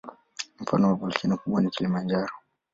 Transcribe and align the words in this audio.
Mfano 0.59 0.87
wa 0.87 0.93
volkeno 0.93 1.37
kubwa 1.37 1.61
ni 1.61 1.69
Kilimanjaro. 1.69 2.33